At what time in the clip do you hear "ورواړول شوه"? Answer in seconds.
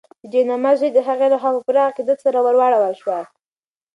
2.45-3.19